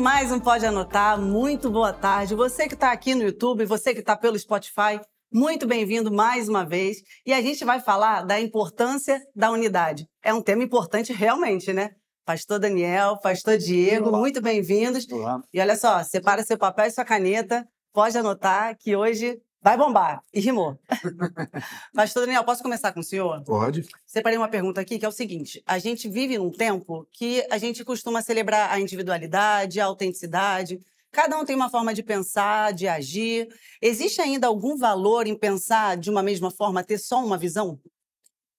[0.00, 2.34] Começando mais um Pode Anotar, muito boa tarde.
[2.34, 4.98] Você que está aqui no YouTube, você que está pelo Spotify,
[5.30, 6.96] muito bem-vindo mais uma vez.
[7.26, 10.06] E a gente vai falar da importância da unidade.
[10.24, 11.90] É um tema importante realmente, né?
[12.24, 14.18] Pastor Daniel, Pastor Diego, Olá.
[14.18, 15.06] muito bem-vindos.
[15.52, 17.62] E olha só, separa seu papel e sua caneta,
[17.92, 20.22] pode anotar que hoje Vai bombar.
[20.32, 20.78] E rimou.
[21.94, 23.42] Pastor Daniel, posso começar com o senhor?
[23.44, 23.86] Pode.
[24.06, 27.58] Separei uma pergunta aqui que é o seguinte: a gente vive num tempo que a
[27.58, 30.80] gente costuma celebrar a individualidade, a autenticidade.
[31.12, 33.48] Cada um tem uma forma de pensar, de agir.
[33.82, 37.78] Existe ainda algum valor em pensar de uma mesma forma, ter só uma visão?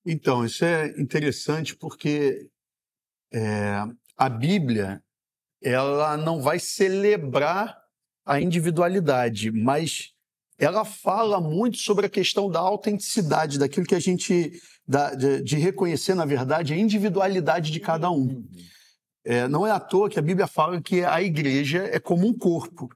[0.05, 2.49] Então, isso é interessante porque
[3.33, 3.83] é,
[4.17, 5.01] a Bíblia
[5.63, 7.79] ela não vai celebrar
[8.25, 10.13] a individualidade, mas
[10.61, 14.51] ela fala muito sobre a questão da autenticidade, daquilo que a gente.
[14.87, 18.45] Da, de, de, reconhecer, na verdade, a individualidade de cada um.
[19.25, 22.33] É, não é à toa que a Bíblia fala que a igreja é como um
[22.33, 22.89] corpo,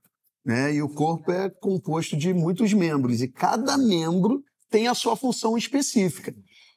[0.45, 0.73] né?
[0.73, 5.57] e o corpo é composto de muitos membros, e cada membro tem a sua função
[5.57, 6.33] específica.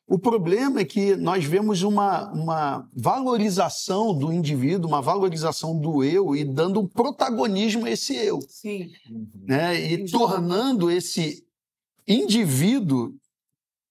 [0.09, 6.35] O problema é que nós vemos uma, uma valorização do indivíduo, uma valorização do eu
[6.35, 8.41] e dando um protagonismo a esse eu.
[8.49, 8.91] Sim.
[9.47, 9.79] Né?
[9.79, 11.45] E tornando esse
[12.07, 13.11] indivíduo,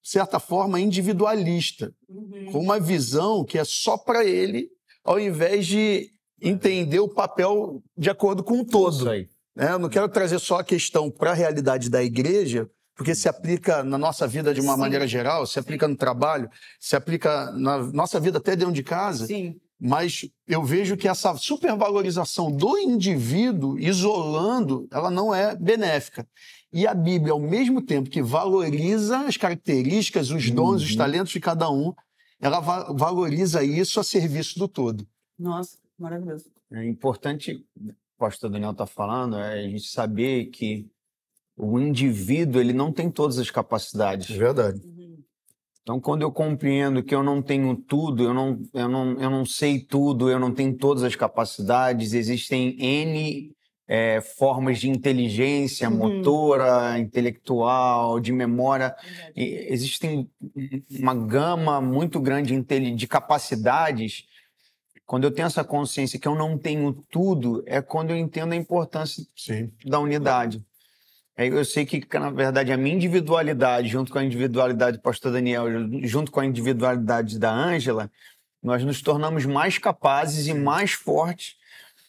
[0.02, 2.52] de certa forma, individualista, uhum.
[2.52, 4.72] com uma visão que é só para ele,
[5.04, 8.96] ao invés de entender o papel de acordo com o todo.
[8.96, 9.30] Isso aí.
[9.56, 9.72] Né?
[9.72, 13.84] Eu não quero trazer só a questão para a realidade da igreja, porque se aplica
[13.84, 14.80] na nossa vida de uma Sim.
[14.80, 19.28] maneira geral, se aplica no trabalho, se aplica na nossa vida até dentro de casa.
[19.28, 19.56] Sim.
[19.80, 26.28] Mas eu vejo que essa supervalorização do indivíduo, isolando, ela não é benéfica.
[26.74, 30.88] E a Bíblia, ao mesmo tempo que valoriza as características, os dons, uhum.
[30.88, 31.94] os talentos de cada um,
[32.42, 35.08] ela va valoriza isso a serviço do todo.
[35.38, 36.46] Nossa, maravilhoso.
[36.72, 40.90] É importante, o pastor Daniel está falando, é a gente saber que
[41.58, 44.30] o indivíduo ele não tem todas as capacidades.
[44.30, 44.80] É verdade.
[44.86, 45.18] Uhum.
[45.82, 49.46] Então, quando eu compreendo que eu não tenho tudo, eu não, eu não, eu não
[49.46, 53.56] sei tudo, eu não tenho todas as capacidades, existem N
[53.88, 55.96] é, formas de inteligência uhum.
[55.96, 58.94] motora, intelectual, de memória.
[59.36, 60.30] E existem
[61.00, 62.62] uma gama muito grande
[62.94, 64.26] de capacidades.
[65.06, 68.58] Quando eu tenho essa consciência que eu não tenho tudo, é quando eu entendo a
[68.58, 69.72] importância Sim.
[69.86, 70.62] da unidade.
[71.38, 75.66] Eu sei que, na verdade, a minha individualidade, junto com a individualidade do pastor Daniel,
[76.04, 78.12] junto com a individualidade da Ângela,
[78.64, 81.56] nós nos tornamos mais capazes e mais fortes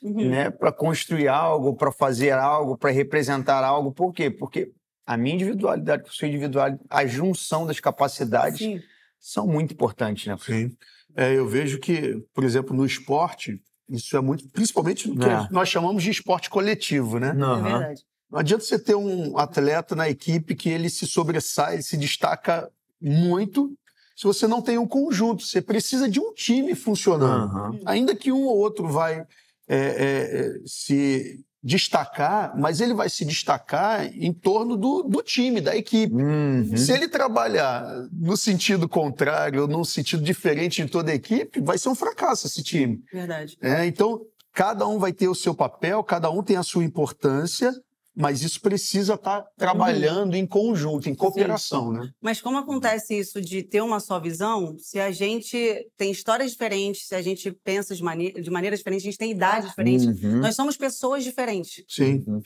[0.02, 0.30] uhum.
[0.30, 3.92] né, para construir algo, para fazer algo, para representar algo.
[3.92, 4.30] Por quê?
[4.30, 4.72] Porque
[5.06, 8.80] a minha individualidade com a sua individualidade, a junção das capacidades Sim.
[9.18, 10.26] são muito importantes.
[10.26, 10.36] Né?
[10.40, 10.76] Sim.
[11.14, 15.48] É, eu vejo que, por exemplo, no esporte, isso é muito, principalmente no que é.
[15.50, 17.32] nós chamamos de esporte coletivo, né?
[17.32, 17.66] Uhum.
[17.66, 18.02] É verdade.
[18.30, 22.70] Não adianta você ter um atleta na equipe que ele se sobressai, ele se destaca
[23.00, 23.72] muito,
[24.18, 25.44] se você não tem um conjunto.
[25.44, 27.54] Você precisa de um time funcionando.
[27.54, 27.80] Uhum.
[27.86, 29.26] Ainda que um ou outro vai é,
[29.68, 36.14] é, se destacar, mas ele vai se destacar em torno do, do time, da equipe.
[36.14, 36.76] Uhum.
[36.76, 41.78] Se ele trabalhar no sentido contrário, ou num sentido diferente de toda a equipe, vai
[41.78, 43.02] ser um fracasso esse time.
[43.12, 43.56] Verdade.
[43.60, 44.20] É, então,
[44.52, 47.72] cada um vai ter o seu papel, cada um tem a sua importância,
[48.18, 52.00] mas isso precisa estar tá trabalhando em conjunto, em cooperação, Sim.
[52.00, 52.10] né?
[52.20, 57.06] Mas como acontece isso de ter uma só visão, se a gente tem histórias diferentes,
[57.06, 60.40] se a gente pensa de, mane de maneira diferente, a gente tem idade diferente, uhum.
[60.40, 61.84] nós somos pessoas diferentes.
[61.88, 62.24] Sim.
[62.26, 62.42] Uhum.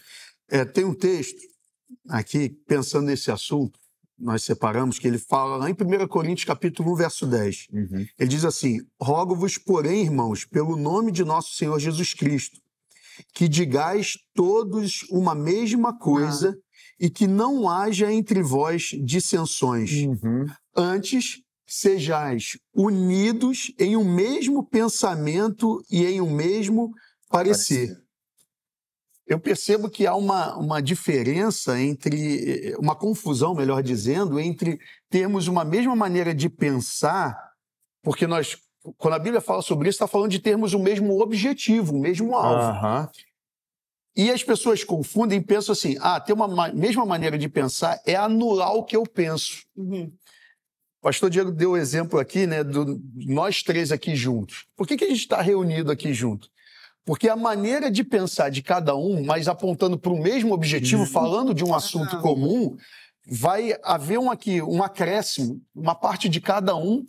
[0.51, 1.41] É, tem um texto
[2.09, 3.81] aqui, pensando nesse assunto,
[4.19, 7.69] nós separamos, que ele fala lá em 1 Coríntios capítulo 1, verso 10.
[7.73, 8.07] Uhum.
[8.19, 12.61] Ele diz assim, Rogo-vos, porém, irmãos, pelo nome de nosso Senhor Jesus Cristo,
[13.35, 16.85] que digais todos uma mesma coisa ah.
[16.99, 19.91] e que não haja entre vós dissensões.
[19.93, 20.47] Uhum.
[20.77, 26.93] Antes, sejais unidos em um mesmo pensamento e em um mesmo
[27.31, 27.89] parecer.
[27.89, 28.03] parecer.
[29.27, 34.79] Eu percebo que há uma, uma diferença entre, uma confusão, melhor dizendo, entre
[35.09, 37.35] termos uma mesma maneira de pensar,
[38.03, 38.59] porque nós
[38.99, 42.35] quando a Bíblia fala sobre isso, está falando de termos o mesmo objetivo, o mesmo
[42.35, 42.87] alvo.
[42.87, 43.09] Uhum.
[44.17, 48.01] E as pessoas confundem e pensam assim: ah, ter uma ma mesma maneira de pensar
[48.05, 49.65] é anular o que eu penso.
[49.77, 50.13] Uhum.
[51.01, 54.67] O pastor Diego deu o exemplo aqui, né, do nós três aqui juntos.
[54.77, 56.49] Por que, que a gente está reunido aqui junto?
[57.05, 61.09] Porque a maneira de pensar de cada um, mas apontando para o mesmo objetivo, uhum.
[61.09, 62.77] falando de um assunto comum,
[63.27, 67.05] vai haver um aqui, um acréscimo, uma parte de cada um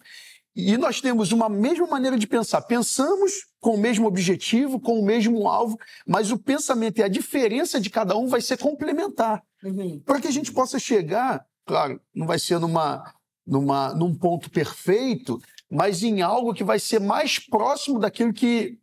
[0.56, 2.62] e nós temos uma mesma maneira de pensar.
[2.62, 7.80] Pensamos com o mesmo objetivo, com o mesmo alvo, mas o pensamento e a diferença
[7.80, 9.42] de cada um vai ser complementar.
[9.64, 10.00] Uhum.
[10.06, 13.14] Para que a gente possa chegar, claro, não vai ser numa,
[13.46, 15.42] numa, num ponto perfeito,
[15.72, 18.78] mas em algo que vai ser mais próximo daquilo que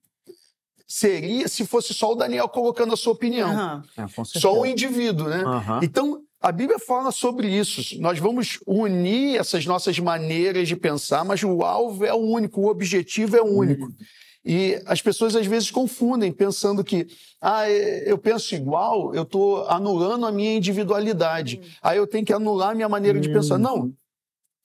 [0.89, 3.49] seria se fosse só o Daniel colocando a sua opinião.
[3.49, 3.83] Uhum.
[3.97, 5.45] É, só um indivíduo, né?
[5.45, 5.81] Uhum.
[5.83, 8.01] Então, a Bíblia fala sobre isso.
[8.01, 12.69] Nós vamos unir essas nossas maneiras de pensar, mas o alvo é o único, o
[12.69, 13.85] objetivo é o único.
[13.85, 13.95] Uhum.
[14.43, 17.07] E as pessoas às vezes confundem, pensando que,
[17.43, 21.57] ah, eu penso igual, eu estou anulando a minha individualidade.
[21.57, 21.69] Uhum.
[21.83, 23.59] Aí eu tenho que anular a minha maneira de pensar.
[23.59, 23.93] Não,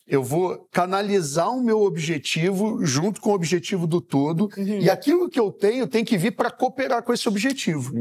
[0.07, 4.79] eu vou canalizar o meu objetivo junto com o objetivo do todo, uhum.
[4.79, 7.91] e aquilo que eu tenho tem que vir para cooperar com esse objetivo.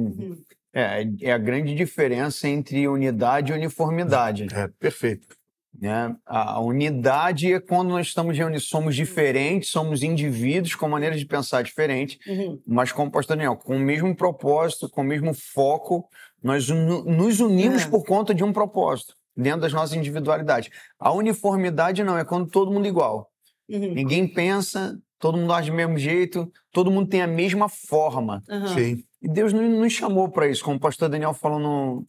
[0.74, 4.48] É, é a grande diferença entre unidade e uniformidade.
[4.52, 5.36] É, perfeito.
[5.80, 6.14] Né?
[6.26, 11.62] A unidade é quando nós estamos reunidos, somos diferentes, somos indivíduos com maneiras de pensar
[11.62, 12.60] diferentes, uhum.
[12.66, 16.08] mas como o pastor Daniel, com o mesmo propósito, com o mesmo foco,
[16.42, 17.88] nós nos unimos é.
[17.88, 20.70] por conta de um propósito dentro das nossas individualidades.
[20.98, 23.30] A uniformidade não, é quando todo mundo é igual.
[23.68, 23.94] Uhum.
[23.94, 28.42] Ninguém pensa, todo mundo age do mesmo jeito, todo mundo tem a mesma forma.
[28.48, 28.68] Uhum.
[28.68, 29.04] Sim.
[29.24, 32.06] E Deus não nos chamou para isso, como o pastor Daniel falou no,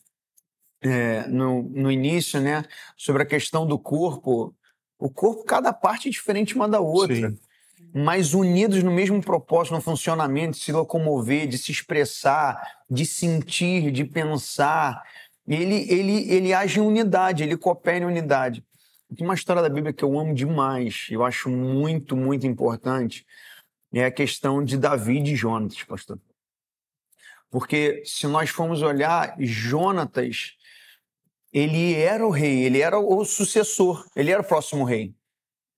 [0.81, 2.65] é, no, no início, né,
[2.97, 4.53] sobre a questão do corpo.
[4.99, 7.15] O corpo, cada parte é diferente uma da outra.
[7.15, 7.39] Sim.
[7.93, 13.91] Mas unidos no mesmo propósito, no funcionamento, de se locomover, de se expressar, de sentir,
[13.91, 15.01] de pensar,
[15.47, 18.61] ele, ele, ele age em unidade, ele coopera em unidade.
[19.15, 23.25] Tem uma história da Bíblia que eu amo demais, eu acho muito, muito importante,
[23.93, 26.19] é a questão de Davi e de Jonatas, pastor.
[27.49, 30.53] Porque se nós formos olhar, Jonatas,
[31.53, 35.13] ele era o rei, ele era o sucessor, ele era o próximo rei.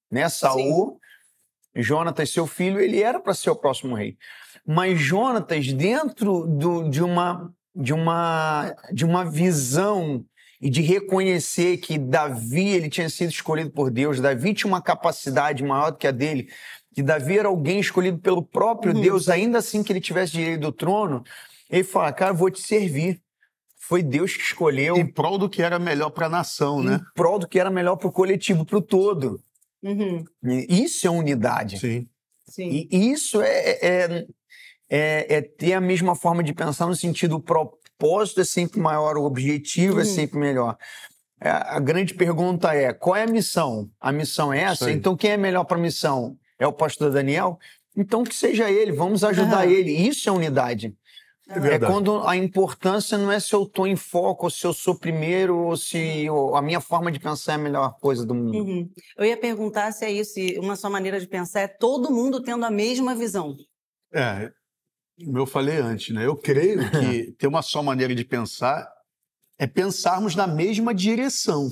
[0.10, 0.28] Né?
[0.30, 1.00] Saul,
[1.76, 1.84] Sim.
[1.84, 4.18] Jonatas, seu filho, ele era para ser o próximo rei.
[4.66, 10.26] Mas Jonatas, dentro do, de uma de uma, de uma visão
[10.60, 15.64] e de reconhecer que Davi ele tinha sido escolhido por Deus, Davi tinha uma capacidade
[15.64, 16.50] maior do que a dele,
[16.96, 19.02] que Davi era alguém escolhido pelo próprio uhum.
[19.02, 21.24] Deus, ainda assim que ele tivesse direito do trono,
[21.70, 23.22] ele fala, cara, vou te servir.
[23.78, 24.98] Foi Deus que escolheu.
[24.98, 26.96] Em prol do que era melhor para a nação, em né?
[26.96, 29.42] Em prol do que era melhor para o coletivo, para o todo.
[29.82, 30.26] Uhum.
[30.68, 31.80] Isso é unidade.
[31.80, 32.08] Sim.
[32.48, 32.88] Sim.
[32.92, 34.26] E isso é, é,
[34.90, 39.18] é, é, ter a mesma forma de pensar no sentido o propósito é sempre maior,
[39.18, 40.02] o objetivo é uhum.
[40.02, 40.78] é sempre melhor.
[41.40, 43.90] É, a grande pergunta é: qual é a missão?
[44.00, 44.92] A missão é essa?
[44.92, 46.38] Então, quem é melhor para a missão?
[46.58, 47.60] É o pastor Daniel?
[47.96, 49.72] Então, que seja ele, vamos ajudar uhum.
[49.72, 49.92] ele.
[49.92, 50.96] Isso é unidade.
[51.50, 54.74] É, é, quando a importância não é se eu estou em foco, ou se eu
[54.74, 58.36] sou primeiro, ou se ou a minha forma de pensar é a melhor coisa do
[58.36, 58.58] mundo.
[58.58, 58.90] Uhum.
[59.18, 62.42] Eu ia perguntar se é isso, se uma só maneira de pensar é todo mundo
[62.42, 63.56] tendo a mesma visão.
[64.14, 64.52] É,
[65.24, 66.26] como eu falei antes, né?
[66.26, 68.88] Eu creio que ter uma só maneira de pensar
[69.58, 71.70] é pensarmos na mesma direção,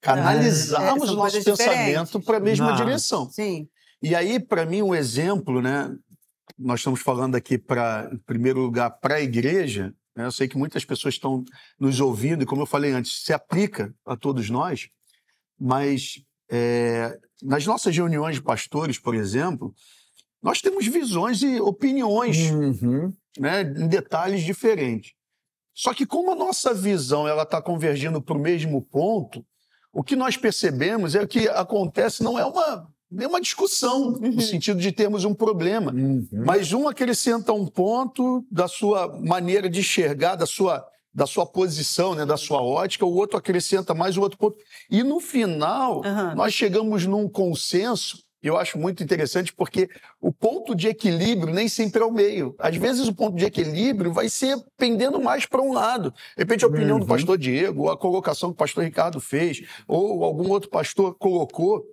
[0.00, 2.76] canalizarmos é, o nosso pensamento para a mesma Não.
[2.76, 3.30] direção.
[3.30, 3.68] Sim.
[4.02, 5.94] E aí, para mim, um exemplo, né?
[6.56, 9.94] Nós estamos falando aqui para, em primeiro lugar, para a igreja.
[10.14, 10.24] Né?
[10.24, 11.44] Eu sei que muitas pessoas estão
[11.78, 14.88] nos ouvindo e, como eu falei antes, se aplica a todos nós.
[15.58, 19.74] Mas é, nas nossas reuniões de pastores, por exemplo,
[20.42, 23.12] nós temos visões e opiniões uhum.
[23.38, 25.12] né, em detalhes diferentes.
[25.74, 29.44] Só que como a nossa visão ela está convergindo para o mesmo ponto,
[29.92, 34.32] o que nós percebemos é que acontece não é uma nenhuma discussão uhum.
[34.32, 36.26] no sentido de termos um problema, uhum.
[36.32, 42.14] mas um acrescenta um ponto da sua maneira de enxergar, da sua da sua posição,
[42.14, 44.56] né, da sua ótica, o outro acrescenta mais um outro ponto.
[44.88, 46.34] E no final, uhum.
[46.36, 49.88] nós chegamos num consenso eu acho muito interessante porque
[50.20, 52.54] o ponto de equilíbrio nem sempre é o meio.
[52.58, 56.12] Às vezes o ponto de equilíbrio vai ser pendendo mais para um lado.
[56.12, 57.00] De repente a opinião uhum.
[57.00, 61.14] do pastor Diego, ou a colocação que o pastor Ricardo fez, ou algum outro pastor
[61.16, 61.84] colocou,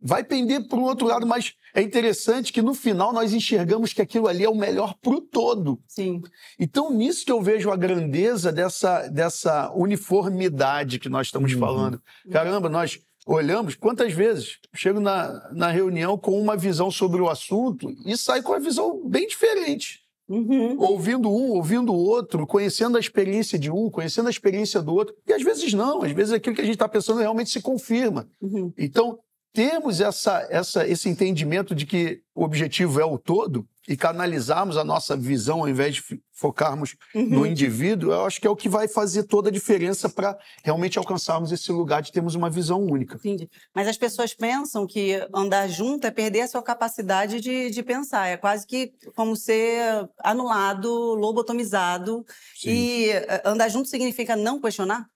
[0.00, 4.02] vai pender para o outro lado, mas é interessante que no final nós enxergamos que
[4.02, 5.80] aquilo ali é o melhor para o todo.
[5.86, 6.22] Sim.
[6.58, 11.60] Então, nisso que eu vejo a grandeza dessa, dessa uniformidade que nós estamos uhum.
[11.60, 12.02] falando.
[12.30, 17.92] Caramba, nós olhamos, quantas vezes chego na, na reunião com uma visão sobre o assunto
[18.06, 20.00] e saio com uma visão bem diferente.
[20.28, 20.78] Uhum.
[20.78, 25.14] Ouvindo um, ouvindo o outro, conhecendo a experiência de um, conhecendo a experiência do outro.
[25.26, 28.28] E às vezes não, às vezes aquilo que a gente está pensando realmente se confirma.
[28.40, 28.72] Uhum.
[28.76, 29.18] Então,
[29.58, 34.84] temos essa, essa, esse entendimento de que o objetivo é o todo, e canalizarmos a
[34.84, 37.28] nossa visão ao invés de focarmos uhum.
[37.28, 40.96] no indivíduo, eu acho que é o que vai fazer toda a diferença para realmente
[40.96, 43.16] alcançarmos esse lugar de termos uma visão única.
[43.16, 43.50] Entendi.
[43.74, 48.28] Mas as pessoas pensam que andar junto é perder a sua capacidade de, de pensar.
[48.28, 52.24] É quase que como ser anulado, lobotomizado.
[52.54, 52.70] Sim.
[52.70, 55.08] E eh, andar junto significa não questionar?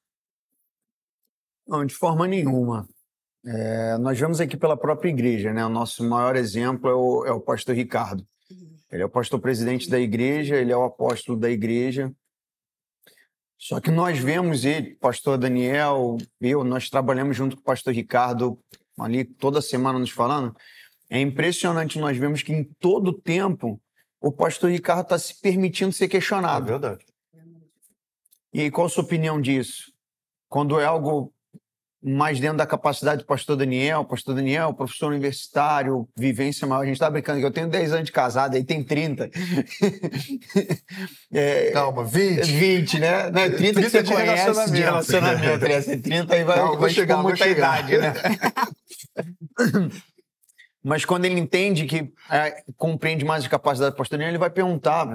[1.69, 2.89] Não, de forma nenhuma.
[3.45, 5.65] É, nós vemos aqui pela própria igreja, né?
[5.65, 8.27] O nosso maior exemplo é o, é o pastor Ricardo.
[8.91, 12.13] Ele é o pastor presidente da igreja, ele é o apóstolo da igreja.
[13.59, 18.59] Só que nós vemos ele, pastor Daniel, eu, nós trabalhamos junto com o pastor Ricardo
[18.99, 20.55] ali toda semana nos falando.
[21.09, 23.81] É impressionante, nós vemos que em todo tempo
[24.21, 26.67] o pastor Ricardo está se permitindo ser questionado.
[26.67, 27.07] É verdade.
[28.53, 29.93] E aí, qual a sua opinião disso?
[30.49, 31.33] Quando é algo
[32.03, 36.83] mais dentro da capacidade do pastor Daniel, pastor Daniel, professor universitário, vivência maior.
[36.83, 39.31] A gente está brincando que eu tenho 10 anos de casado, aí tem 30.
[41.33, 42.45] é, Calma, 20.
[42.45, 43.31] 20, né?
[43.31, 44.75] Não, 30, 30 que você de conhece relacionamento.
[44.75, 45.69] de relacionamento.
[45.69, 45.81] Né?
[45.99, 48.13] 30 aí vai, Calma, vai chegar muita idade, né?
[50.83, 54.51] Mas quando ele entende que é, compreende mais a capacidade do pastor Daniel, ele vai
[54.51, 55.07] perguntar,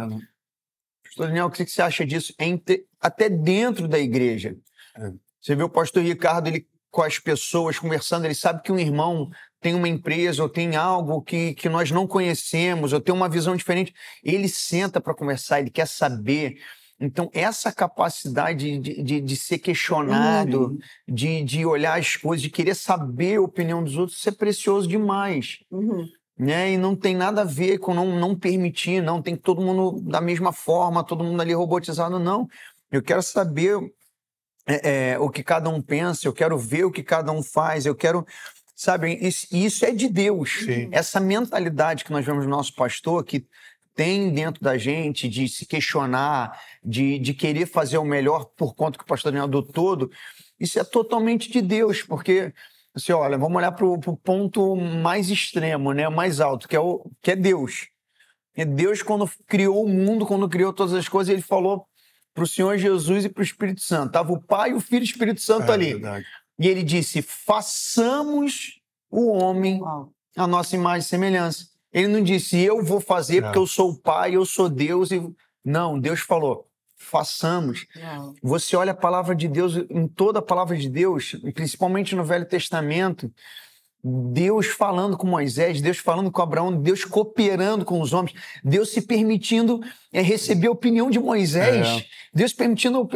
[1.04, 2.34] pastor Daniel, o que você acha disso?
[2.40, 4.56] Entre, até dentro da igreja.
[4.96, 5.12] É.
[5.42, 9.30] Você vê o pastor Ricardo, ele com as pessoas, conversando, ele sabe que um irmão
[9.60, 13.56] tem uma empresa ou tem algo que, que nós não conhecemos, ou tem uma visão
[13.56, 13.94] diferente.
[14.24, 16.58] Ele senta para conversar, ele quer saber.
[17.00, 20.80] Então, essa capacidade de, de, de ser questionado, uhum.
[21.08, 24.88] de, de olhar as coisas, de querer saber a opinião dos outros, isso é precioso
[24.88, 25.60] demais.
[25.70, 26.08] Uhum.
[26.38, 26.74] Né?
[26.74, 29.22] E não tem nada a ver com não, não permitir, não.
[29.22, 32.48] Tem todo mundo da mesma forma, todo mundo ali robotizado, não.
[32.92, 33.78] Eu quero saber
[34.68, 37.86] é, é, o que cada um pensa, eu quero ver o que cada um faz,
[37.86, 38.26] eu quero.
[38.76, 40.66] Sabe, isso, isso é de Deus.
[40.66, 40.90] Sim.
[40.92, 43.48] Essa mentalidade que nós vemos no nosso pastor, que
[43.96, 48.98] tem dentro da gente de se questionar, de, de querer fazer o melhor por conta
[48.98, 50.12] que o pastor Daniel do todo,
[50.60, 52.54] isso é totalmente de Deus, porque
[52.94, 57.10] assim, olha, vamos olhar para o ponto mais extremo, né, mais alto, que é, o,
[57.22, 57.88] que é Deus.
[58.56, 61.88] É Deus, quando criou o mundo, quando criou todas as coisas, ele falou
[62.38, 64.10] para o Senhor Jesus e para o Espírito Santo.
[64.10, 65.94] Estava o Pai, o Filho e o Espírito Santo é, ali.
[65.94, 66.26] Verdade.
[66.60, 68.80] E ele disse: façamos
[69.10, 69.82] o homem
[70.36, 71.68] a nossa imagem e semelhança.
[71.92, 75.10] Ele não disse, eu vou fazer porque eu sou o Pai, eu sou Deus.
[75.10, 75.20] E...
[75.66, 77.88] Não, Deus falou, façamos.
[77.96, 78.36] Não.
[78.44, 82.46] Você olha a palavra de Deus, em toda a palavra de Deus, principalmente no Velho
[82.46, 83.34] Testamento,
[84.32, 88.34] Deus falando com Moisés, Deus falando com Abraão, Deus cooperando com os homens,
[88.64, 89.82] Deus se permitindo
[90.14, 92.06] é, receber a opinião de Moisés, é.
[92.34, 93.10] Deus permitindo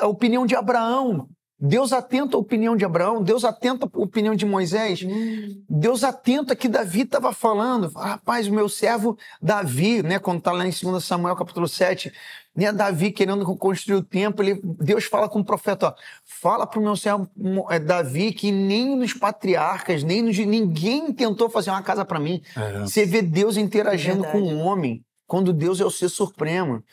[0.00, 1.28] a opinião de Abraão.
[1.64, 5.62] Deus atenta à opinião de Abraão, Deus atenta à opinião de Moisés, hum.
[5.70, 7.88] Deus atenta que Davi estava falando.
[7.92, 12.12] Rapaz, o meu servo Davi, né, quando está lá em 2 Samuel capítulo 7,
[12.54, 15.94] né, Davi querendo construir o templo, ele, Deus fala com o profeta, ó,
[16.24, 17.28] fala para o meu servo
[17.70, 22.42] é, Davi que nem nos patriarcas, nem nos, ninguém tentou fazer uma casa para mim.
[22.56, 22.80] É.
[22.80, 26.84] Você vê Deus interagindo com o um homem, quando Deus é o ser supremo.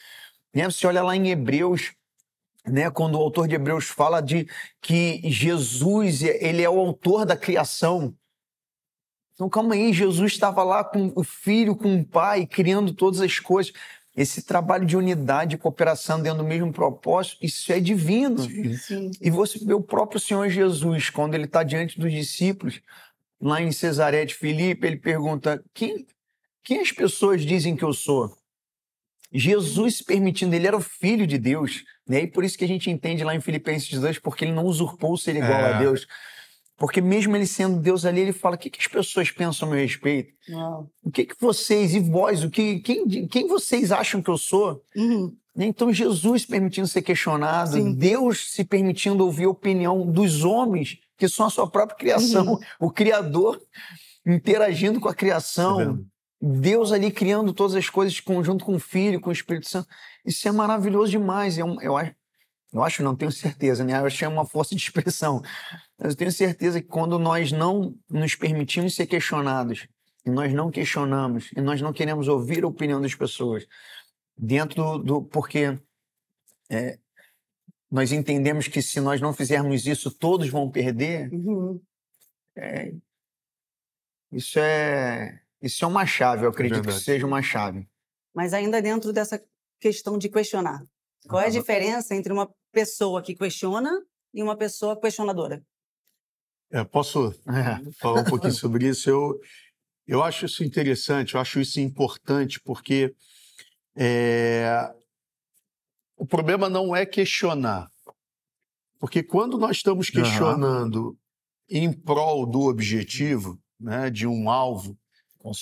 [0.54, 0.66] Né?
[0.66, 1.94] Você olha lá em Hebreus
[2.66, 4.48] né, quando o autor de Hebreus fala de
[4.82, 8.14] que Jesus ele é o autor da criação.
[9.34, 13.40] Então, calma aí, Jesus estava lá com o filho, com o pai, criando todas as
[13.40, 13.74] coisas.
[14.20, 18.38] Esse trabalho de unidade e cooperação dentro do mesmo propósito, isso é divino.
[18.40, 19.12] Sim, sim.
[19.22, 22.82] E você vê o próprio Senhor Jesus, quando ele está diante dos discípulos,
[23.40, 26.06] lá em Cesaré de Filipe, ele pergunta: quem,
[26.66, 28.36] quem as pessoas dizem que eu sou?
[29.32, 32.24] Jesus se permitindo, ele era o filho de Deus, né?
[32.24, 35.16] E por isso que a gente entende lá em Filipenses 2, porque ele não usurpou
[35.16, 35.74] ser igual é.
[35.76, 36.06] a Deus.
[36.80, 39.72] Porque mesmo ele sendo Deus ali, ele fala: o que, que as pessoas pensam a
[39.72, 40.34] meu respeito?
[41.04, 44.82] O que, que vocês e vós, o que, quem, quem vocês acham que eu sou?
[44.96, 45.36] Uhum.
[45.56, 45.66] Né?
[45.66, 47.94] Então, Jesus se permitindo ser questionado, Sim.
[47.94, 52.60] Deus se permitindo ouvir a opinião dos homens, que são a sua própria criação, uhum.
[52.80, 53.62] o Criador
[54.26, 55.98] interagindo com a criação.
[55.98, 56.04] Tá
[56.42, 59.90] Deus ali criando todas as coisas conjunto com o Filho, com o Espírito Santo.
[60.26, 61.58] Isso é maravilhoso demais.
[61.58, 61.98] Eu, eu,
[62.72, 63.94] eu acho, não tenho certeza, né?
[63.94, 65.42] Eu acho que é uma força de expressão.
[65.98, 69.88] Mas eu tenho certeza que quando nós não nos permitimos ser questionados,
[70.26, 73.66] e nós não questionamos, e nós não queremos ouvir a opinião das pessoas,
[74.38, 74.98] dentro do.
[75.00, 75.80] do porque
[76.70, 77.00] é,
[77.90, 81.34] nós entendemos que se nós não fizermos isso, todos vão perder.
[81.34, 81.82] Uhum.
[82.56, 82.94] É,
[84.32, 87.88] isso é isso é uma chave, eu acredito é que seja uma chave.
[88.34, 89.44] Mas ainda dentro dessa
[89.80, 90.86] questão de questionar.
[91.28, 93.92] Qual é a diferença entre uma pessoa que questiona
[94.34, 95.64] e uma pessoa questionadora?
[96.72, 97.92] É, posso é.
[98.00, 99.10] falar um pouquinho sobre isso?
[99.10, 99.40] Eu,
[100.08, 103.14] Eu acho isso interessante, eu acho isso importante, porque
[103.96, 104.92] é,
[106.18, 107.88] o problema não é questionar.
[109.00, 111.18] Porque quando nós estamos questionando uhum.
[111.70, 114.98] em prol do objetivo, né, de um alvo,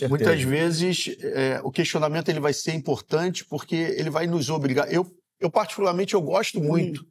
[0.10, 4.92] muitas vezes é, o questionamento ele vai ser importante porque ele vai nos obrigar.
[4.92, 5.06] Eu,
[5.40, 7.06] eu particularmente, eu gosto muito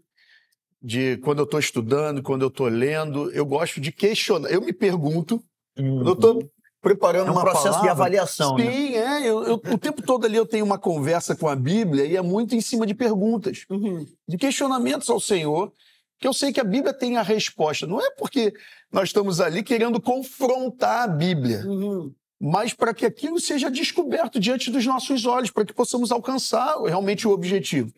[0.82, 4.50] de quando eu estou estudando, quando eu estou lendo, eu gosto de questionar.
[4.50, 5.42] Eu me pergunto,
[5.78, 5.96] uhum.
[5.96, 8.56] quando eu estou preparando é um uma processo palavra, de avaliação.
[8.56, 8.94] Sim, né?
[8.94, 9.28] é.
[9.28, 12.22] Eu, eu, o tempo todo ali eu tenho uma conversa com a Bíblia e é
[12.22, 14.06] muito em cima de perguntas, uhum.
[14.28, 15.72] de questionamentos ao Senhor,
[16.18, 17.86] que eu sei que a Bíblia tem a resposta.
[17.86, 18.54] Não é porque
[18.92, 22.14] nós estamos ali querendo confrontar a Bíblia, uhum.
[22.40, 27.26] Mas para que aquilo seja descoberto diante dos nossos olhos, para que possamos alcançar realmente
[27.26, 27.92] o objetivo.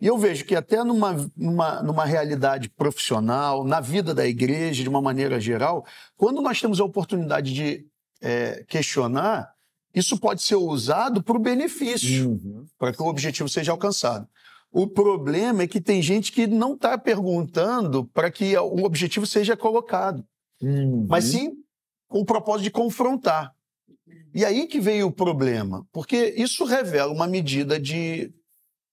[0.00, 4.88] E eu vejo que até numa, numa, numa realidade profissional, na vida da igreja, de
[4.88, 5.86] uma maneira geral,
[6.16, 7.86] quando nós temos a oportunidade de
[8.20, 9.54] é, questionar,
[9.94, 12.66] isso pode ser usado para o benefício, uhum.
[12.76, 14.26] para que o objetivo seja alcançado.
[14.72, 19.56] O problema é que tem gente que não está perguntando para que o objetivo seja
[19.56, 20.24] colocado,
[20.60, 21.06] uhum.
[21.08, 21.52] mas sim
[22.08, 23.53] com o propósito de confrontar.
[24.34, 28.32] E aí que veio o problema, porque isso revela uma medida de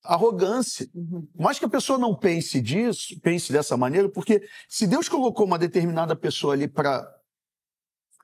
[0.03, 0.87] arrogância.
[0.93, 1.27] Uhum.
[1.37, 5.59] Mais que a pessoa não pense disso, pense dessa maneira, porque se Deus colocou uma
[5.59, 7.07] determinada pessoa ali para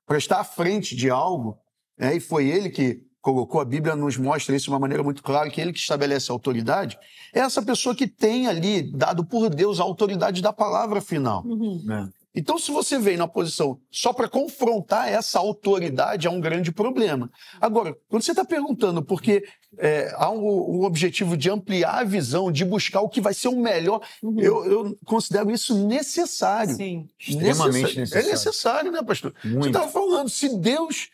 [0.05, 1.59] para estar à frente de algo,
[1.99, 5.21] né, e foi ele que colocou, a Bíblia nos mostra isso de uma maneira muito
[5.21, 6.97] clara, que ele que estabelece a autoridade,
[7.33, 11.45] é essa pessoa que tem ali, dado por Deus, a autoridade da palavra final.
[11.45, 11.83] Uhum.
[11.91, 12.09] É.
[12.37, 17.31] Então, se você vem na posição só para confrontar essa autoridade, é um grande problema.
[17.59, 19.43] Agora, quando você está perguntando porque
[19.79, 23.47] é, há um, um, objetivo de ampliar a visão, de buscar o que vai ser
[23.47, 24.39] o melhor, uhum.
[24.39, 26.75] eu, eu, considero isso necessário.
[26.75, 28.27] Sim, extremamente necessário.
[28.27, 29.33] É necessário, né, pastor?
[29.43, 29.63] Muito.
[29.63, 31.09] Você estava falando, se Deus.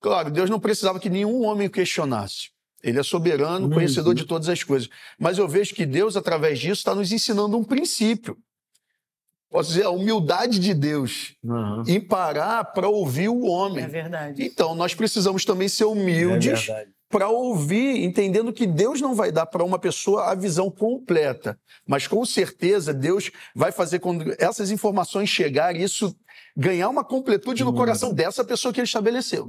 [0.00, 2.50] Claro, Deus não precisava que nenhum homem questionasse.
[2.84, 4.88] Ele é soberano, conhecedor de todas as coisas.
[5.18, 8.38] Mas eu vejo que Deus, através disso, está nos ensinando um princípio
[9.56, 11.82] posso dizer, a humildade de Deus uhum.
[11.86, 13.84] em parar para ouvir o homem.
[13.84, 14.44] É verdade.
[14.44, 19.46] Então, nós precisamos também ser humildes é para ouvir, entendendo que Deus não vai dar
[19.46, 25.30] para uma pessoa a visão completa, mas com certeza Deus vai fazer quando essas informações
[25.30, 26.14] chegarem, isso
[26.54, 29.48] ganhar uma completude no coração dessa pessoa que ele estabeleceu.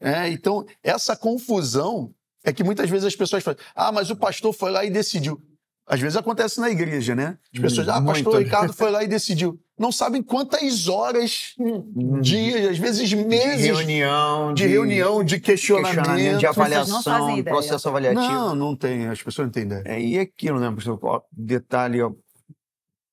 [0.00, 2.12] É, então, essa confusão
[2.44, 5.40] é que muitas vezes as pessoas falam: ah, mas o pastor foi lá e decidiu.
[5.86, 7.36] Às vezes acontece na igreja, né?
[7.52, 8.44] As pessoas, ah, pastor Muito.
[8.44, 9.60] Ricardo foi lá e decidiu.
[9.76, 12.20] Não sabem quantas horas, hum.
[12.20, 13.62] dias, às vezes meses.
[13.62, 14.54] De reunião.
[14.54, 15.96] De, de reunião, de questionamento.
[15.96, 18.22] questionamento de avaliação, processo avaliativo.
[18.22, 19.08] Não, não tem.
[19.08, 19.82] As pessoas não têm ideia.
[19.84, 20.98] É, e aquilo, né, pastor?
[21.02, 22.12] Ó, detalhe ó,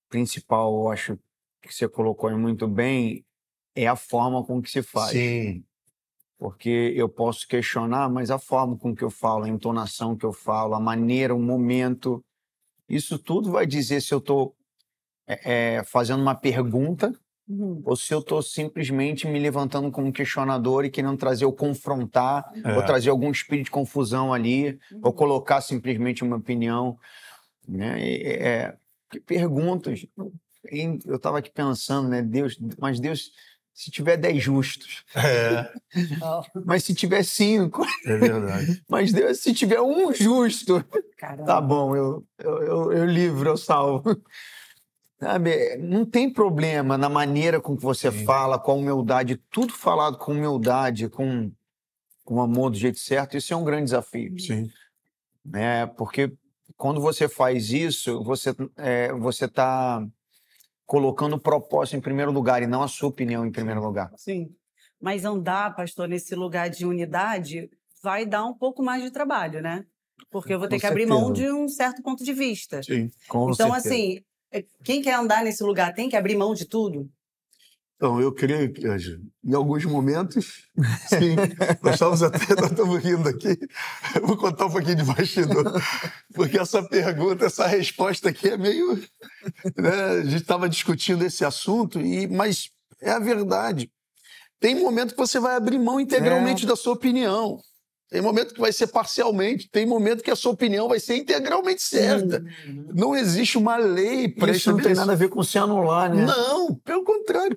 [0.09, 1.19] principal, eu acho
[1.61, 3.25] que você colocou muito bem,
[3.75, 5.11] é a forma com que se faz.
[5.11, 5.63] Sim.
[6.37, 10.31] Porque eu posso questionar, mas a forma com que eu falo, a entonação que eu
[10.31, 12.23] falo, a maneira, o momento
[12.89, 14.55] isso tudo vai dizer se eu estou
[15.27, 17.13] é, é, fazendo uma pergunta
[17.47, 17.81] uhum.
[17.85, 22.75] ou se eu estou simplesmente me levantando como questionador e querendo trazer ou confrontar, é.
[22.75, 25.01] ou trazer algum espírito de confusão ali, uhum.
[25.03, 26.97] ou colocar simplesmente uma opinião.
[27.67, 28.01] Né?
[28.01, 28.75] É,
[29.25, 30.05] perguntas.
[31.05, 32.21] Eu estava aqui pensando, né?
[32.21, 33.31] Deus, mas Deus
[33.79, 35.05] se tiver 10 justos.
[35.15, 35.71] É.
[36.65, 37.81] Mas se tiver 5.
[38.05, 38.83] É verdade.
[38.89, 40.83] Mas Deus, se tiver um justo.
[41.17, 41.45] Caramba.
[41.45, 44.21] Tá bom, eu, eu, eu, eu livro, eu salvo.
[45.17, 48.25] Sabe, não tem problema na maneira com que você Sim.
[48.25, 51.49] fala, com a humildade, tudo falado com humildade, com,
[52.25, 54.37] com amor do jeito certo, isso é um grande desafio.
[54.41, 54.69] Sim.
[55.53, 56.33] É, porque
[56.75, 60.05] quando você faz isso, você é, você está
[60.89, 64.11] colocando o propósito em primeiro lugar e não a sua opinião em primeiro lugar.
[64.17, 64.49] Sim.
[64.99, 67.69] Mas andar, pastor, nesse lugar de unidade
[68.01, 69.85] vai dar um pouco mais de trabalho, né?
[70.31, 71.05] Porque eu vou ter Com que certeza.
[71.05, 72.81] abrir mão de um certo ponto de vista.
[72.81, 73.75] Sim, com Então, certeza.
[73.77, 74.19] assim,
[74.51, 77.07] é, quem quer andar nesse lugar tem que abrir mão de tudo?
[77.99, 78.87] Então, eu creio que,
[79.43, 80.69] em alguns momentos,
[81.09, 81.35] sim.
[81.83, 83.59] nós estávamos até, nós estamos rindo aqui.
[84.15, 85.65] Eu vou contar um pouquinho de bastidor,
[86.33, 88.95] porque essa pergunta, essa resposta aqui é meio.
[89.75, 89.91] Né?
[89.91, 92.69] A gente estava discutindo esse assunto, e, mas
[93.01, 93.91] é a verdade.
[94.61, 96.69] Tem momento que você vai abrir mão integralmente é.
[96.69, 97.59] da sua opinião.
[98.09, 101.81] Tem momento que vai ser parcialmente, tem momento que a sua opinião vai ser integralmente
[101.81, 102.43] certa.
[102.65, 102.87] Uhum.
[102.93, 104.71] Não existe uma lei para isso.
[104.71, 106.25] não tem nada a ver com se anular, né?
[106.25, 107.55] Não, pelo contrário.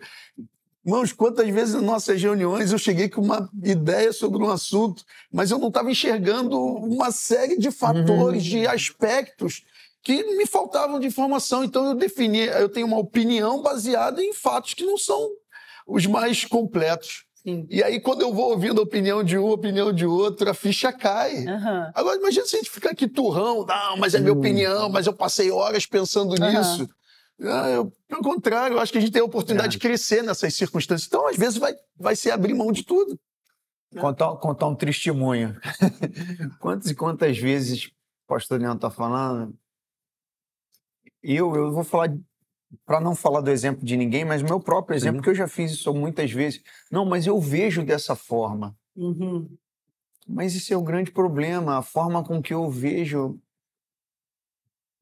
[0.85, 5.51] Irmãos, quantas vezes nas nossas reuniões eu cheguei com uma ideia sobre um assunto, mas
[5.51, 8.51] eu não estava enxergando uma série de fatores, uhum.
[8.51, 9.63] de aspectos
[10.03, 11.65] que me faltavam de informação.
[11.65, 15.31] Então eu defini, eu tenho uma opinião baseada em fatos que não são
[15.87, 17.25] os mais completos.
[17.45, 17.67] Sim.
[17.69, 20.55] E aí, quando eu vou ouvindo a opinião de um, a opinião de outro, a
[20.55, 21.45] ficha cai.
[21.45, 21.91] Uhum.
[21.95, 25.13] Agora, imagina se a gente ficar aqui turrão, não, mas é minha opinião, mas eu
[25.13, 26.51] passei horas pensando Aham.
[26.59, 26.89] nisso.
[27.41, 29.77] Ah, eu- pelo contrário, eu acho que a gente tem a oportunidade É.
[29.77, 31.09] de crescer nessas circunstâncias.
[31.09, 33.19] Então, às vezes, vai, vai ser abrir mão de tudo.
[33.99, 35.59] Contar, contar um testemunho.
[36.61, 37.91] quantas e quantas vezes o
[38.29, 39.53] pastor Leandro está falando?
[41.23, 42.15] Eu, eu vou falar,
[42.85, 45.23] para não falar do exemplo de ninguém, mas meu próprio exemplo, Uhum.
[45.23, 46.63] que eu já fiz isso muitas vezes.
[46.91, 48.77] Não, mas eu vejo dessa forma.
[48.97, 49.49] Uhum.
[50.27, 51.79] Mas esse é o grande problema.
[51.79, 53.39] A forma com que eu vejo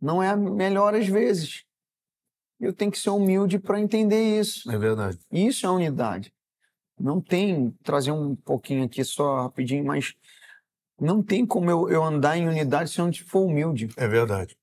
[0.01, 1.65] não é a melhor às vezes.
[2.59, 4.71] Eu tenho que ser humilde para entender isso.
[4.71, 5.19] É verdade.
[5.31, 6.33] Isso é unidade.
[6.99, 10.15] Não tem, trazer um pouquinho aqui só rapidinho, mas
[11.01, 13.89] não tem como eu, eu andar em unidade se eu não for humilde.
[13.97, 14.57] É verdade.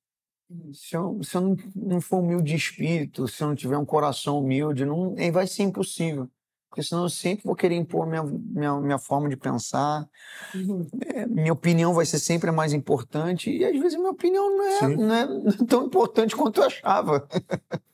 [0.74, 3.86] Se eu, se eu não, não for humilde de espírito, se eu não tiver um
[3.86, 6.30] coração humilde, não, vai ser impossível.
[6.70, 10.08] Porque senão eu sempre vou querer impor minha, minha, minha forma de pensar,
[10.54, 10.88] Uhum.
[11.08, 14.64] é, minha opinião vai ser sempre a mais importante, e às vezes minha opinião não
[14.66, 14.96] é, Sim.
[14.96, 15.28] não é
[15.68, 17.28] tão importante quanto eu achava.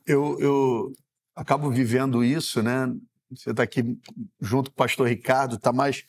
[0.06, 0.94] Eu, eu
[1.36, 2.94] acabo vivendo isso, né?
[3.32, 3.98] Você está aqui
[4.42, 6.04] junto com o pastor Ricardo, está mais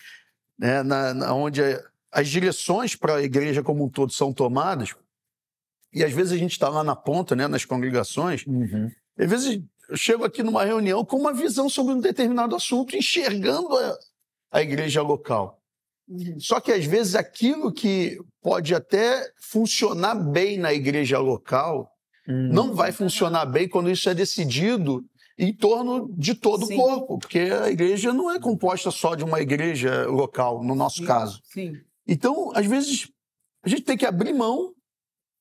[0.59, 1.62] né, na, na- onde
[2.12, 4.94] as direções para a igreja como um todo são tomadas.
[5.94, 8.44] E às vezes a gente está lá na ponta, né, nas congregações,
[9.18, 13.76] às vezes eu chego aqui numa reunião com uma visão sobre um determinado assunto, enxergando
[13.76, 13.98] a,
[14.52, 15.61] a igreja local.
[16.09, 16.38] Uhum.
[16.38, 21.90] Só que às vezes aquilo que pode até funcionar bem na igreja local
[22.26, 25.04] não vai funcionar bem quando isso é decidido
[25.37, 26.74] em torno de todo Sim.
[26.74, 30.98] o corpo, porque a igreja não é composta só de uma igreja local, no nosso
[30.98, 31.07] Sim.
[31.07, 31.40] caso.
[31.44, 31.72] Sim.
[32.07, 33.09] Então, às vezes,
[33.62, 34.72] a gente tem que abrir mão,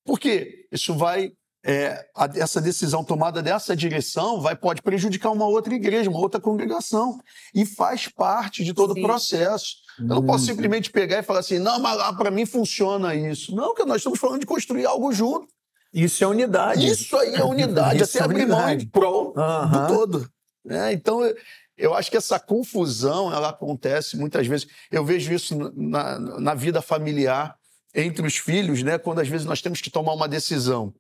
[0.06, 1.32] porque isso vai.
[1.66, 6.38] é, a- essa decisão tomada dessa direção vai pode prejudicar uma outra igreja, uma outra
[6.42, 7.18] congregação.
[7.56, 9.00] E faz parte de todo Sim.
[9.00, 9.76] o processo.
[9.98, 13.56] Eu não posso simplesmente pegar e falar assim, não, mas lá para mim funciona isso.
[13.56, 15.48] Não, porque nós estamos falando de construir algo junto.
[15.94, 16.86] Isso é unidade.
[16.86, 18.84] Isso aí é unidade, Isso até é abrir mão unidade.
[18.84, 20.30] em prol do todo.
[20.66, 20.92] né?
[20.92, 21.36] Então, eu-
[21.78, 24.68] eu acho que essa confusão ela acontece muitas vezes.
[24.92, 27.56] Eu vejo isso na, na vida familiar
[27.94, 28.98] entre os filhos, né?
[28.98, 30.94] quando às vezes nós temos que tomar uma decisão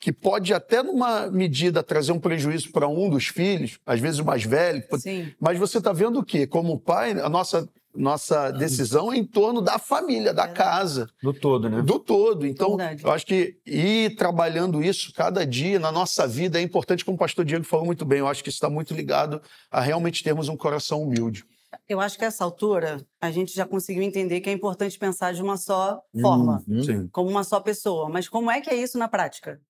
[0.00, 4.24] que pode até, numa medida, trazer um prejuízo para um dos filhos, às vezes o
[4.24, 5.32] mais velho, Sim.
[5.40, 6.46] mas você está vendo o quê?
[6.46, 10.48] Como pai, a nossa, nossa decisão é em torno da família, da É.
[10.52, 11.80] casa Do todo, né?
[11.80, 12.46] do todo.
[12.46, 13.02] Então, Verdade.
[13.04, 17.18] eu acho que ir trabalhando isso cada dia na nossa vida é importante, como o
[17.18, 18.18] pastor Diego falou muito bem.
[18.18, 21.44] Eu acho que isso está muito ligado a realmente termos um coração humilde.
[21.88, 25.32] Eu acho que a essa altura a gente já conseguiu entender que é importante pensar
[25.32, 27.08] de uma só forma, Uhum.
[27.10, 28.08] Como uma só pessoa.
[28.08, 29.60] Mas como é que é isso na prática?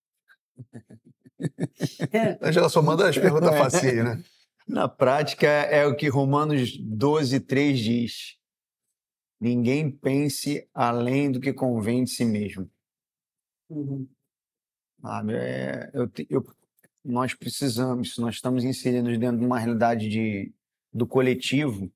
[2.42, 3.58] Angela só manda as perguntas É.
[3.58, 4.24] facinhas, né?
[4.66, 8.36] Na prática, é o que Romanos 12, 3 diz.
[9.40, 12.70] Ninguém pense além do que convém de si mesmo.
[13.68, 14.08] Uhum.
[15.02, 15.34] Sabe?
[15.34, 16.44] É, eu eu-
[17.04, 20.54] nós precisamos, nós estamos inseridos dentro de uma realidade de,
[20.94, 21.90] do coletivo,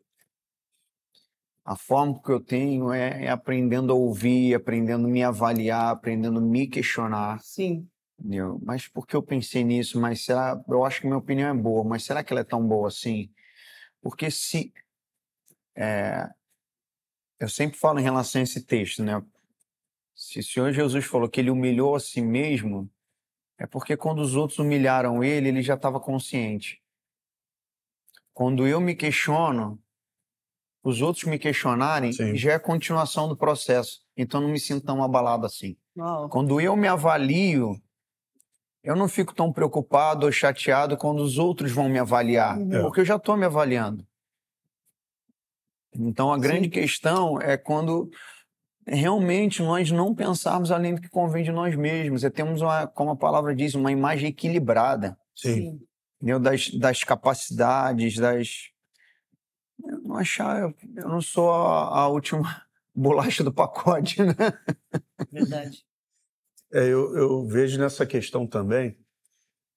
[1.64, 6.38] a forma que eu tenho é, é aprendendo a ouvir, aprendendo a me avaliar, aprendendo
[6.38, 7.40] a me questionar.
[7.40, 7.86] Sim.
[8.18, 8.58] Entendeu?
[8.62, 10.00] Mas por que eu pensei nisso?
[10.00, 10.60] Mas será?
[10.66, 13.30] Eu acho que minha opinião é boa, mas será que ela é tão boa assim?
[14.00, 14.72] Porque se
[15.76, 16.28] é,
[17.38, 19.22] eu sempre falo em relação a esse texto, né?
[20.14, 22.90] Se o Senhor Jesus falou que ele humilhou a si mesmo,
[23.58, 26.82] é porque quando os outros humilharam ele, ele já estava consciente.
[28.38, 29.80] Quando eu me questiono,
[30.84, 32.36] os outros me questionarem, Sim.
[32.36, 33.98] já é continuação do processo.
[34.16, 35.76] Então não me sinto tão abalado assim.
[35.98, 36.28] Uau.
[36.28, 37.82] Quando eu me avalio,
[38.80, 42.82] eu não fico tão preocupado ou chateado quando os outros vão me avaliar, Uhum.
[42.82, 44.06] porque eu já estou me avaliando.
[45.92, 46.70] Então a grande Sim.
[46.70, 48.08] questão é quando
[48.86, 52.22] realmente nós não pensarmos além do que convém de nós mesmos.
[52.22, 55.80] É termos, uma, como a palavra diz, uma imagem equilibrada Sim.
[56.18, 56.38] Entendeu?
[56.38, 58.70] Das, das capacidades, das.
[59.84, 62.62] Eu não achar, eu, eu não sou a, a última
[62.94, 64.34] bolacha do pacote, né?
[65.30, 65.84] Verdade.
[66.72, 68.98] É, eu, eu vejo nessa questão também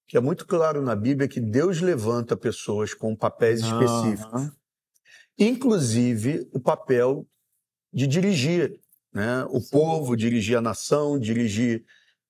[0.06, 4.50] que é muito claro na Bíblia que Deus levanta pessoas com papéis específicos.
[5.38, 7.26] Inclusive o papel
[7.90, 8.78] de dirigir
[9.12, 9.44] né?
[9.48, 11.84] o povo, dirigir a nação, dirigir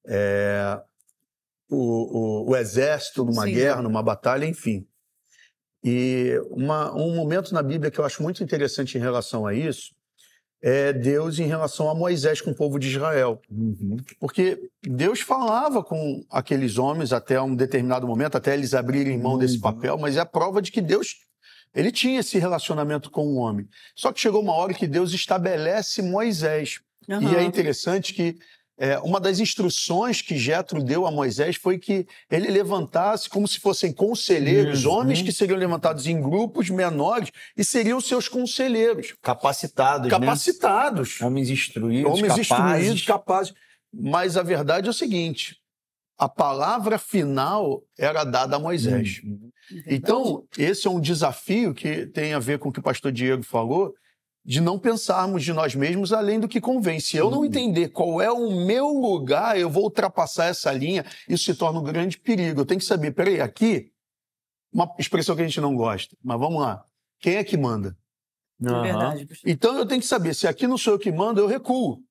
[0.07, 0.81] é,
[1.75, 3.53] o, o, o exército numa Sim.
[3.55, 4.87] guerra, numa batalha, enfim.
[5.85, 9.95] E uma, um momento na Bíblia que eu acho muito interessante em relação a isso
[10.65, 13.41] é Deus em relação a Moisés com o povo de Israel.
[13.51, 13.97] Uhum.
[14.21, 19.57] Porque Deus falava com aqueles homens até um determinado momento, até eles abrirem mão desse
[19.57, 19.63] Uhum.
[19.63, 21.17] papel, mas é a prova de que Deus
[21.75, 23.67] Ele tinha esse relacionamento com o homem.
[23.97, 26.81] Só que chegou uma hora que Deus estabelece Moisés.
[27.09, 27.33] Uhum.
[27.33, 28.37] E é interessante que
[28.79, 33.61] é, uma das instruções que Jetro deu a Moisés foi que ele levantasse como se
[33.61, 34.93] fossem conselheiros, Uhum.
[34.93, 41.27] homens que seriam levantados em grupos menores e seriam seus conselheiros, Capacitados, capacitados, né?
[41.27, 42.49] Homens instruídos, homens capazes.
[42.87, 43.55] instruídos, capazes.
[43.93, 45.57] Mas a verdade é o seguinte:
[46.19, 49.21] a palavra final era dada a Moisés.
[49.23, 49.51] Uhum.
[49.87, 53.43] Então, esse é um desafio que tem a ver com o que o pastor Diego
[53.43, 53.95] falou,
[54.44, 56.98] de não pensarmos de nós mesmos além do que convém.
[56.98, 61.44] Se eu não entender qual é o meu lugar, eu vou ultrapassar essa linha, isso
[61.44, 62.61] se torna um grande perigo.
[62.61, 63.92] Eu tenho que saber, peraí, aqui,
[64.72, 66.85] uma expressão que a gente não gosta, mas vamos lá.
[67.20, 67.96] Quem é que manda?
[68.61, 69.28] É verdade.
[69.44, 72.02] Então eu tenho que saber, se aqui não sou eu que mando, eu recuo.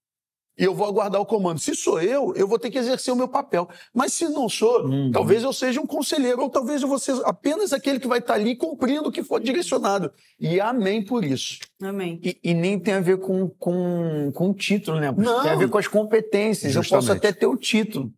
[0.60, 1.60] E eu vou aguardar o comando.
[1.60, 3.70] Se sou eu, eu vou ter que exercer o meu papel.
[3.94, 5.10] Mas se não sou, Uhum.
[5.12, 8.34] talvez eu seja um conselheiro, ou talvez eu vou ser apenas aquele que vai estar
[8.34, 10.12] ali cumprindo o que for direcionado.
[10.40, 11.58] E amém por isso.
[11.82, 12.20] Amém.
[12.22, 15.12] E, e nem tem a ver com, com, com o título, né?
[15.18, 15.42] Não.
[15.42, 16.76] Tem a ver com as competências.
[16.76, 17.18] Eu posso Justamente.
[17.26, 18.12] até ter o título.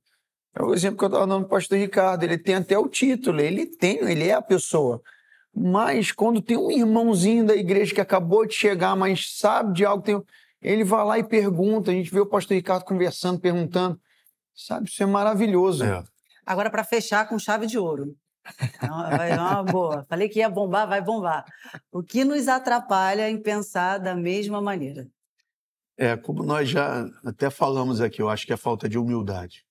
[0.56, 2.24] É o exemplo que eu estava dando para o pastor Ricardo.
[2.24, 5.02] Ele tem até o título, ele tem, ele é a pessoa.
[5.56, 10.04] Mas quando tem um irmãozinho da igreja que acabou de chegar, mas sabe de algo,
[10.04, 10.20] tem,
[10.64, 11.92] ele vai lá e pergunta.
[11.92, 14.00] A gente vê o pastor Ricardo conversando, perguntando.
[14.56, 15.84] Sabe, isso é maravilhoso.
[16.46, 18.16] Agora, para fechar com chave de ouro.
[18.82, 20.06] Dar uma boa.
[20.10, 21.46] Falei que ia bombar, vai bombar.
[21.92, 25.08] O que nos atrapalha em pensar da mesma maneira?
[25.98, 29.64] É, como nós já até falamos aqui, eu acho que é a falta de humildade.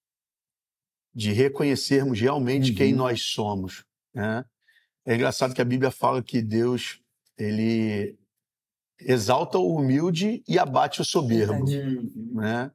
[1.14, 2.76] De reconhecermos realmente Uhum.
[2.76, 3.84] quem nós somos.
[4.14, 4.44] Né?
[5.04, 7.00] É engraçado que a Bíblia fala que Deus,
[7.36, 8.16] ele
[9.06, 11.64] exalta o humilde e abate o soberbo.
[12.34, 12.70] Né?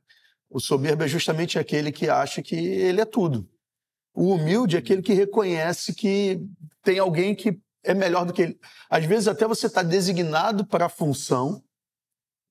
[0.50, 3.50] O soberbo é justamente aquele que acha que ele é tudo.
[4.14, 6.42] O humilde é aquele que reconhece que
[6.84, 8.60] tem alguém que é melhor do que ele.
[8.90, 11.64] Às vezes até você está designado para a função,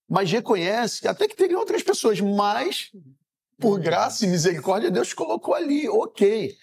[0.08, 2.90] mas reconhece até que tem outras pessoas, mas
[3.58, 6.54] por graça e misericórdia Deus colocou ali, ok.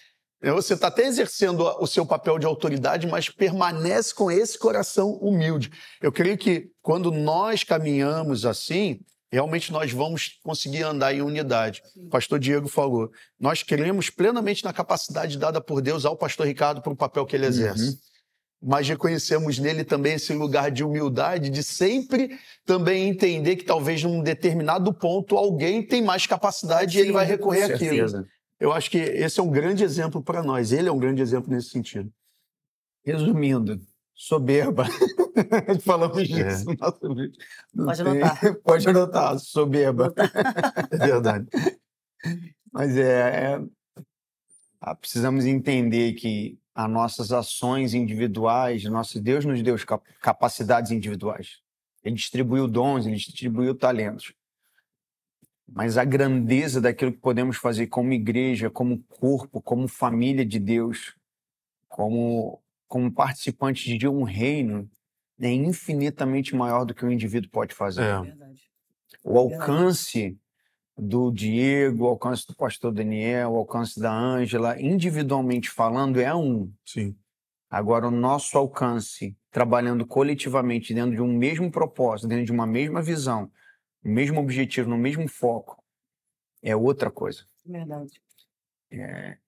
[0.44, 5.12] É, Você está até exercendo o seu papel de autoridade, mas permanece com esse coração
[5.14, 5.70] humilde.
[6.02, 9.00] Eu creio que quando nós caminhamos assim,
[9.32, 11.82] realmente nós vamos conseguir andar em unidade.
[11.96, 16.82] O pastor Diego falou, nós cremos plenamente na capacidade dada por Deus ao pastor Ricardo
[16.82, 17.98] para o papel que ele exerce.
[18.62, 24.22] Mas reconhecemos nele também esse lugar de humildade, de sempre também entender que talvez num
[24.22, 28.26] determinado ponto alguém tem mais capacidade e ele Sim, vai recorrer àquilo.
[28.64, 30.72] Eu acho que esse é um grande exemplo para nós.
[30.72, 32.10] Ele é um grande exemplo nesse sentido.
[33.04, 33.78] Resumindo,
[34.14, 34.86] soberba.
[35.84, 37.38] Falamos disso no nosso vídeo.
[37.74, 38.54] Não Pode tem- anotar.
[38.64, 40.14] Pode anotar, soberba.
[40.90, 41.46] É verdade.
[42.72, 43.64] Mas é, é-
[44.80, 51.58] ah, precisamos entender que as nossas ações individuais, nosso Deus nos deu cap- capacidades individuais.
[52.02, 54.32] Ele distribuiu dons, ele distribuiu talentos.
[55.66, 61.14] Mas a grandeza daquilo que podemos fazer como igreja, como corpo, como família de Deus,
[61.88, 64.88] como, como participantes de um reino,
[65.40, 68.20] é infinitamente maior do que o indivíduo pode fazer É.
[68.20, 68.62] Verdade.
[69.22, 70.38] o alcance
[70.96, 76.70] do Diego, o alcance do pastor Daniel, o alcance da Ângela, individualmente falando, é um.
[76.84, 77.16] Sim.
[77.68, 83.02] Agora, o nosso alcance, trabalhando coletivamente dentro de um mesmo propósito, dentro de uma mesma
[83.02, 83.50] visão,
[84.04, 85.82] no mesmo objetivo, no mesmo foco,
[86.62, 87.46] é outra coisa.
[87.64, 88.20] Verdade.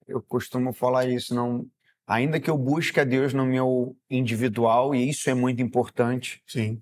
[0.08, 1.66] Eu costumo falar isso, não.
[2.06, 6.80] Ainda que eu busque a Deus no meu individual, e isso é muito importante, Sim.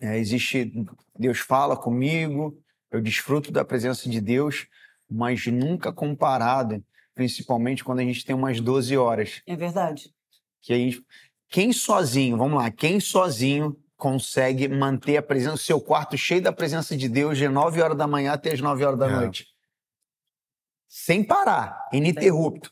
[0.00, 0.72] É, existe,
[1.18, 4.66] Deus fala comigo, eu desfruto da presença de Deus,
[5.10, 9.42] mas nunca comparado, principalmente quando a gente tem umas 12 horas.
[9.46, 10.12] É verdade.
[10.60, 11.00] Que aí,
[11.48, 16.52] quem sozinho, vamos lá, quem sozinho consegue manter a presença, o seu quarto cheio da
[16.52, 19.10] presença de Deus de 9 horas da manhã até as 9 horas da É.
[19.10, 19.46] noite?
[20.86, 22.70] Sem parar, ininterrupto.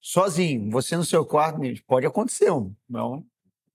[0.00, 3.24] Sozinho, você no seu quarto, pode acontecer, um, não,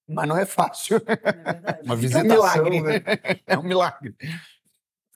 [0.06, 0.98] mas não é fácil.
[0.98, 1.82] É.
[1.84, 2.82] Uma É um visitação, milagre.
[2.82, 3.40] né?
[3.48, 4.14] É um milagre.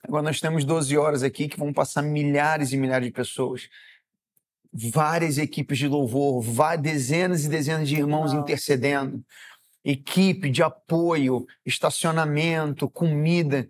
[0.02, 3.68] Agora nós temos 12 horas aqui que vão passar milhares e milhares de pessoas.
[4.72, 8.40] Várias equipes de louvor, vá- dezenas e dezenas de irmãos Uau.
[8.42, 9.22] intercedendo.
[9.84, 13.68] Equipe de apoio, estacionamento, comida,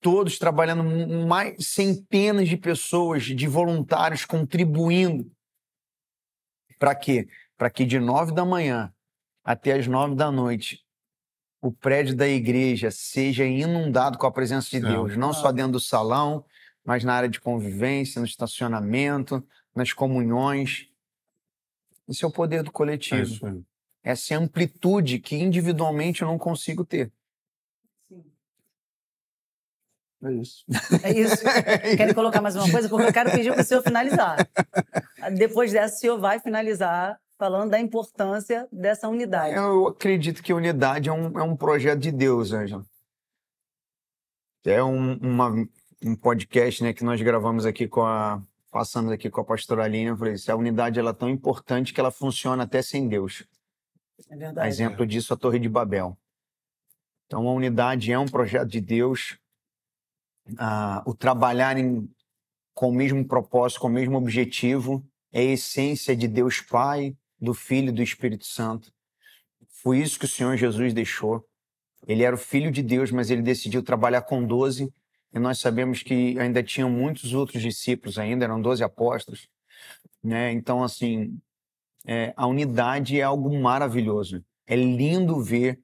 [0.00, 0.84] todos trabalhando,
[1.26, 5.30] mais centenas de pessoas, de voluntários contribuindo.
[6.78, 7.28] Para quê?
[7.56, 8.92] Para que de nove da manhã
[9.42, 10.86] até as nove da noite
[11.66, 14.88] o prédio da igreja seja inundado com a presença de É.
[14.88, 16.44] Deus, não só dentro do salão,
[16.84, 20.88] mas na área de convivência, no estacionamento, nas comunhões.
[22.08, 23.64] Esse é o poder do É coletivo.
[24.06, 27.10] Essa amplitude que individualmente eu não consigo ter.
[30.22, 30.64] É isso.
[31.02, 31.42] É isso.
[31.96, 32.88] Querem colocar mais uma coisa?
[32.88, 34.48] Porque eu quero pedir para o senhor finalizar.
[35.36, 39.56] Depois dessa, o senhor vai finalizar falando da importância dessa unidade.
[39.56, 42.86] Eu acredito que a unidade é um, é um projeto de Deus, Ângela.
[44.64, 45.52] É um, uma,
[46.04, 48.40] um podcast né, que nós gravamos aqui com a.
[48.70, 52.00] Passamos aqui com a pastora Aline, eu falei, a unidade ela é tão importante que
[52.00, 53.44] ela funciona até sem Deus.
[54.30, 54.68] É verdade.
[54.68, 56.16] Exemplo disso, a Torre de Babel.
[57.26, 59.38] Então, a unidade é um projeto de Deus.
[60.58, 62.08] Ah, o trabalhar em,
[62.72, 67.52] com o mesmo propósito, com o mesmo objetivo, é a essência de Deus Pai, do
[67.52, 68.92] Filho e do Espírito Santo.
[69.68, 71.44] Foi isso que o Senhor Jesus deixou.
[72.06, 74.92] Ele era o Filho de Deus, mas ele decidiu trabalhar com doze.
[75.32, 79.48] E nós sabemos que ainda tinham muitos outros discípulos, ainda eram doze apóstolos.
[80.22, 80.52] Né?
[80.52, 81.38] Então, assim,
[82.06, 84.44] é, a unidade é algo maravilhoso.
[84.66, 85.80] É lindo ver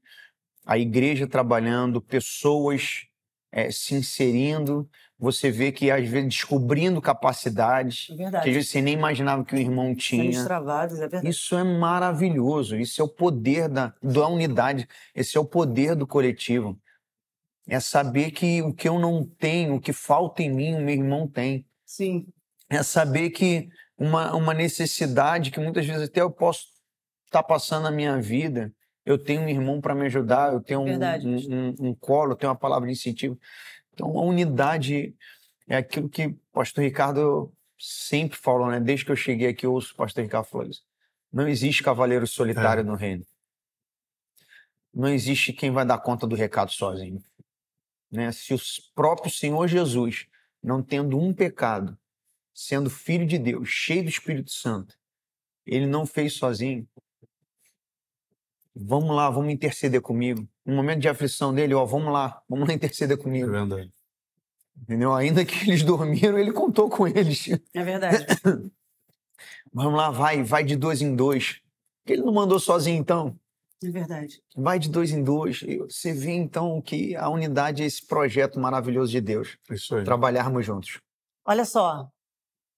[0.65, 3.07] a igreja trabalhando, pessoas
[3.51, 8.43] é, se inserindo, você vê que às vezes descobrindo capacidades É verdade.
[8.45, 10.31] que às vezes você nem imaginava que o irmão Sendo tinha.
[10.31, 11.29] extravados, é verdade.
[11.29, 12.77] Isso é maravilhoso.
[12.77, 14.89] Isso é o poder da, da unidade.
[15.15, 16.79] Esse é o poder do coletivo.
[17.69, 20.95] É saber que o que eu não tenho, o que falta em mim, o meu
[20.95, 21.65] irmão tem.
[21.87, 22.27] Sim.
[22.69, 23.69] É saber que
[24.03, 26.67] uma, uma necessidade que muitas vezes até eu posso
[27.27, 28.73] estar passando na minha vida,
[29.07, 32.37] eu tenho um irmão para me ajudar, eu tenho um, um, um, um colo, eu
[32.37, 33.39] tenho uma palavra de incentivo.
[33.95, 35.15] Então, a unidade
[35.69, 38.81] é aquilo que o pastor Ricardo sempre falou, né?
[38.81, 40.83] Desde que eu cheguei aqui, eu ouço o pastor Ricardo falando isso.
[41.33, 42.85] Não existe cavaleiro solitário É.
[42.85, 43.25] no reino.
[44.93, 47.23] Não existe quem vai dar conta do recado sozinho.
[48.11, 48.33] Né?
[48.33, 48.59] Se o
[48.95, 50.27] próprio Senhor Jesus,
[50.63, 51.97] não tendo um pecado,
[52.55, 54.95] sendo filho de Deus, cheio do Espírito Santo,
[55.67, 56.87] ele não fez sozinho.
[58.75, 60.49] Vamos lá, vamos interceder comigo.
[60.65, 63.51] No momento de aflição dele, ó, vamos lá, vamos lá interceder É comigo.
[63.51, 63.91] verdade.
[64.81, 65.13] Entendeu?
[65.13, 67.49] Ainda que eles dormiram, ele contou com eles.
[67.75, 68.25] É verdade.
[69.75, 71.55] Vamos lá, vai, vai de dois em dois.
[72.03, 73.39] Por que Ele não mandou sozinho, então.
[73.83, 74.43] É verdade.
[74.55, 75.61] Vai de dois em dois.
[75.89, 79.57] Você vê, então, que a unidade é esse projeto maravilhoso de Deus.
[79.71, 80.05] É Isso aí.
[80.05, 81.01] Trabalharmos juntos.
[81.45, 82.11] Olha só.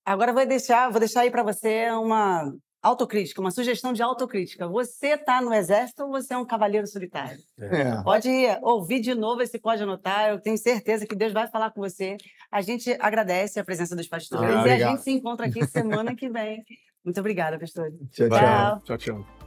[0.04, 4.68] Agora eu vou deixar, vou deixar aí para você uma autocrítica, uma sugestão de autocrítica.
[4.68, 7.38] Você está no exército ou você é um cavaleiro solitário?
[7.58, 8.02] É.
[8.02, 8.28] Pode
[8.62, 10.28] ouvir de novo esse Pode Anotar.
[10.28, 12.18] Eu tenho certeza que Deus vai falar com você.
[12.52, 16.14] A gente agradece a presença dos pastores Ah, e a gente se encontra aqui semana
[16.14, 16.62] que vem.
[17.02, 17.90] Muito obrigada, pastor.
[18.12, 18.80] Tchau, Tchau.
[18.84, 19.43] Tchau, tchau.